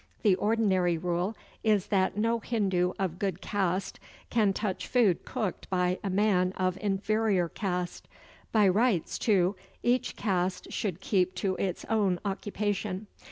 The 0.23 0.33
ordinary 0.33 0.97
rule 0.97 1.37
is 1.63 1.85
that 1.89 2.17
no 2.17 2.39
Hindu 2.39 2.93
of 2.97 3.19
good 3.19 3.39
caste 3.39 3.99
can 4.31 4.51
touch 4.51 4.87
food 4.87 5.25
cooked 5.25 5.69
by 5.69 5.99
a 6.03 6.09
man 6.09 6.53
of 6.57 6.75
inferior 6.81 7.47
caste. 7.47 8.07
By 8.51 8.67
rights, 8.67 9.19
too, 9.19 9.55
each 9.83 10.15
caste 10.15 10.71
should 10.73 11.01
keep 11.01 11.35
to 11.35 11.55
its 11.57 11.85
own 11.85 12.19
occupation. 12.25 13.05